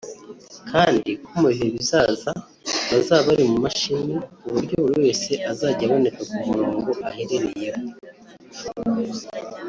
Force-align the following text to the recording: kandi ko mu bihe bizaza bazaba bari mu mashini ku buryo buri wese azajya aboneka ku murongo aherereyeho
kandi 0.71 1.09
ko 1.23 1.31
mu 1.39 1.49
bihe 1.53 1.67
bizaza 1.75 2.31
bazaba 2.89 3.25
bari 3.27 3.43
mu 3.51 3.57
mashini 3.65 4.13
ku 4.39 4.45
buryo 4.53 4.75
buri 4.83 4.97
wese 5.05 5.31
azajya 5.51 5.83
aboneka 5.87 6.21
ku 6.29 6.35
murongo 6.47 6.89
aherereyeho 7.09 7.81